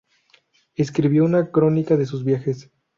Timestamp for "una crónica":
1.25-1.95